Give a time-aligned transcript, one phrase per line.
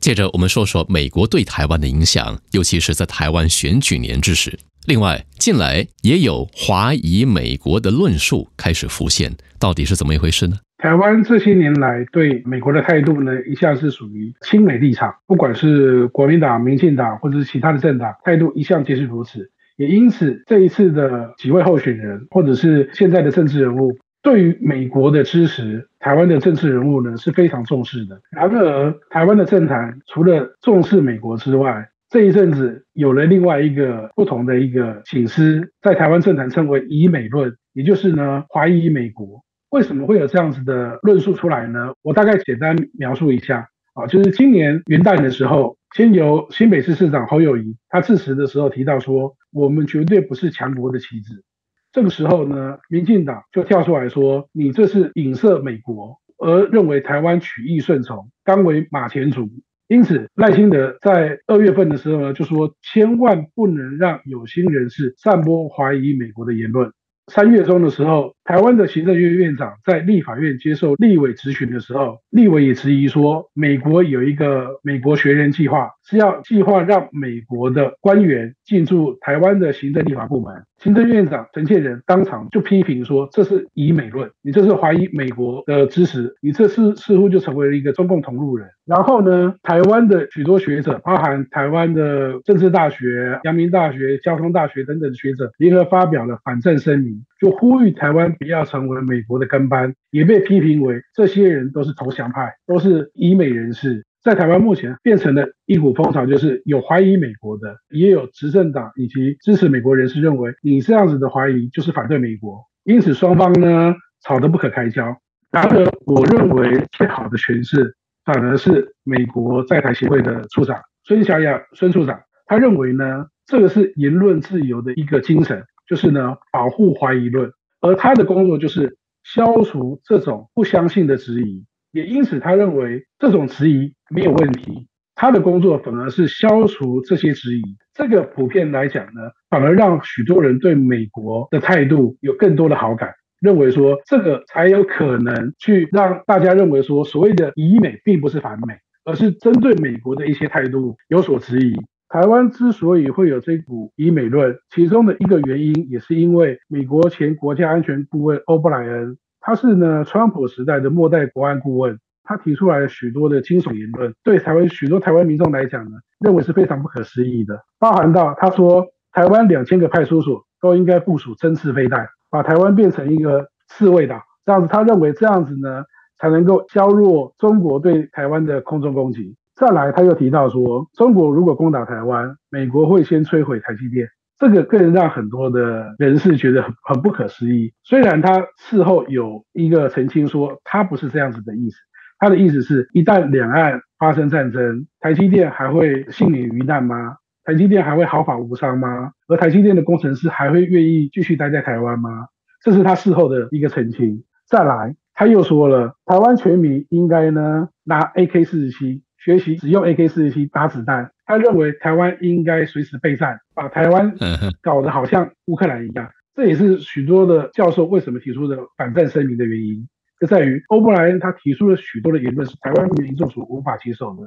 [0.00, 4.58] 接着我们说说美国对台湾的影响，尤其是在台湾选举年之时。
[4.86, 10.56] 另外，近来也有华裔美国的论述开始浮现，到底是怎么一回事呢？
[10.78, 19.50] 台湾这些年来对美国的态度呢，一向是属于亲美立场，不管是国民党、民进党或者是其他的政党，态度一向皆是如此。
[19.76, 28.20] 也因此，这一次的几位候选人或者是现在的政治人物，对于美国的支持，台湾的政治人物呢是非常重视的。
[28.30, 39.42] 然而，台湾的政坛除了重视美国之外，这一阵子有了另外一个不同的一个醒思，在台湾政坛称为“以美论”，也就是呢怀疑美国。
[39.70, 41.92] 为什么会有这样子的论述出来呢？
[42.02, 51.44] 我大概简单描述一下啊，就是今年元旦的时候，先由新北市市长侯友谊他致辞的时候提到说，我们绝对不是强国的棋子。
[51.92, 59.48] 这个时候呢，民进党就跳出来说，你这是影射美国，而认为台湾曲意顺从，甘为马前卒。
[59.88, 66.92] 因此，赖清德在二月份的时候呢，就说千万不能让有心人士散播怀疑美国的言论。
[67.26, 80.52] 三月中的时候，台湾的行政院院长在立法院接受立委质询的时候，立委也质疑说，美国有一个美国学人计划，是要计划让美国的官员进驻台湾的行政立法部门。
[80.78, 88.66] 行政院长陈建仁当场就批评说，这是以美论，你这是怀疑美国的支持，你这是似乎就成为了一个中共同路人。
[88.86, 104.02] 然后呢，台湾的许多学者，包含台湾的政治大学、阳明大学、交通大学等等的学者，联合发表了反战声明，就呼吁台湾不要成为美国的跟班，也被批评为这些人都是投降派，都是以美人士。
[104.22, 115.04] 在台湾目前变成了一股风潮，就是有怀疑美国的，也有执政党以及支持美国人士认为你这样子的怀疑就是反对美国，因此双方呢吵得不可开交。
[115.50, 127.50] 然而，我认为最好的诠释反而是美国在台协会的处长孙小雅孙处长，他认为呢这个是言论自由的一个精神，就是呢保护怀疑论，
[127.80, 131.64] 而他的工作就是消除这种不相信的质疑。
[131.92, 134.86] 也因此，他认为这种质疑没有问题，
[135.16, 137.62] 他的工作反而是消除这些质疑。
[137.92, 148.74] 这个普遍来讲呢，反而让许多人对美国的态度有更多的好感，认为说这个才有可能去让大家认为说，所谓的以美并不是反美，
[149.04, 151.74] 而是针对美国的一些态度有所质疑。
[152.10, 159.16] 台湾之所以会有这股以美论，其中的一个原因也是因为美国前国家安全顾问欧布莱恩。
[159.38, 175.84] 他是呢，川普时代的末代国安顾问，他提出来了许多的惊悚言论，对台湾许多台湾民众来讲呢，认为是非常不可思议的，包含到他说台湾两千个派出所都应该部署针刺飞弹，把台湾变成一个刺猬岛，这样子他认为这样子呢
[176.18, 179.36] 才能够削弱中国对台湾的空中攻击。
[179.60, 184.08] 再来，他又提到说，中国如果攻打台湾，美国会先摧毁台积电。
[184.38, 187.74] 这个更让很多的人士觉得很很不可思议。
[187.84, 191.76] 虽然他事后有一个澄清说，他不是这样子的意思，
[192.18, 197.16] 他的意思是一旦两岸发生战争，台积电还会幸免于难吗？
[197.44, 199.12] 台积电还会毫发无伤吗？
[199.28, 202.28] 而台积电的工程师还会愿意继续待在台湾吗？
[202.64, 204.24] 这是他事后的一个澄清。
[204.48, 211.10] 再来，他又说了，台湾全民应该呢拿 AK 四十七学习使用 AK 四十七打子弹。
[211.24, 214.12] 他认为台湾应该随时备战，把台湾
[214.60, 216.10] 搞得好像乌克兰一样。
[216.34, 219.86] 这也是许多的教授为什么提出的反战声明的原因，
[220.20, 224.22] 就在于欧布莱恩他提出了许多的言论是台湾民众所无法接受的。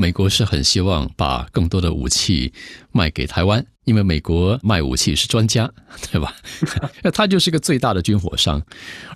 [0.00, 2.52] 美国是很希望把更多的武器
[2.92, 5.68] 卖给台湾，因为美国卖武器是专家，
[6.12, 6.32] 对吧？
[7.12, 8.62] 他就是个最大的军火商，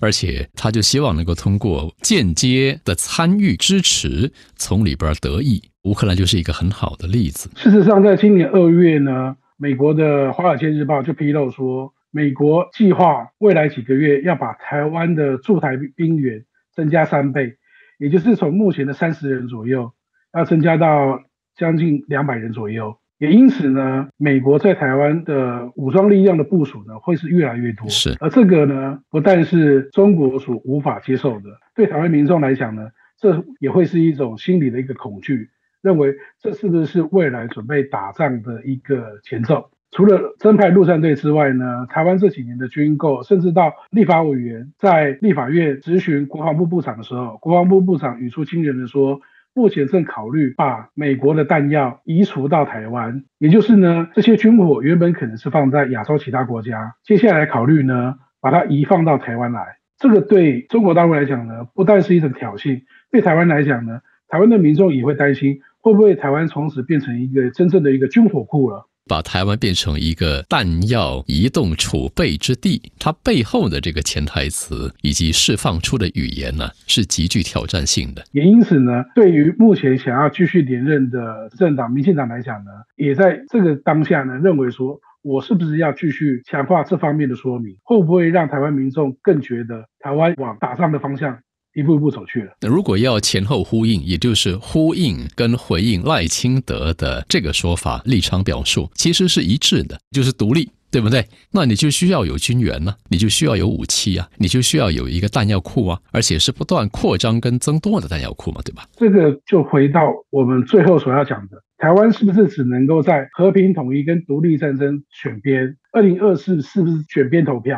[0.01, 5.63] 而且他就希望能够通过间接的参与支持，从里边得益。
[5.83, 7.49] 乌克兰就是一个很好的例子。
[7.55, 16.43] 事实上，在今年二月呢，美国的《华尔街日报》就披露说，美国计划未来几个月要把台湾的驻台兵员
[16.75, 17.55] 增加三倍，
[17.99, 19.93] 也就是从目前的三十人左右。
[20.33, 21.21] 要增加到
[21.55, 27.87] 将近两百人左右，也因此呢，美国在台湾的武装力量的部署呢，会是越来越多。
[27.87, 35.49] 是，而这个呢，不但是中国所无法接受的，对台湾民众来讲呢，这也会是一种心理的一个恐惧，
[35.81, 39.69] 认为这是不是未来准备打仗的一个前奏？
[39.91, 49.21] 除了增派陆战队之外呢，台湾这几年的军购，甚至到立法委员在立法院质询国防部部长的时候，国防部部长语出惊人的说，
[49.55, 59.77] 目前正考虑把美国的弹药移除到台湾，也就是呢，这些军火原本可能是放在亚洲其他国家，接下来考虑呢，把它移放到台湾来。
[59.97, 68.87] 这个对中国大陆来讲呢，不但是一种挑衅，对台湾来讲呢，台湾的民众也会担心，会不会台湾从此变成一个真正的一个军火库了？
[69.07, 78.23] 把台湾变成一个弹药移动储备之地，它背后的这个潜台词以及释放出的语言呢，是极具挑战性的。
[78.31, 91.39] 也因此呢，对于目前想要继续连任的政党民进党来讲呢，也在这个当下呢，认为说我是不是要继续强化这方面的说明，会不会让台湾民众更觉得台湾往打仗的方向？
[91.73, 92.51] 一步一步走去了。
[92.61, 101.25] 那如果要前后呼应，也就是呼应跟回应赖清德的这个说法立场表述，其实是一致的，就是独立，对不对？
[101.51, 108.87] 那你就需要有军援呢，你就需要有武器啊，你就需要有一个弹药库啊，而且是不断扩张跟增多的弹药库嘛，对吧？
[108.95, 115.75] 这个就回到我们最后所要讲的，台湾是不是只能够在和平统一跟独立战争选边？
[115.91, 117.77] 二零二四是不是选边投票？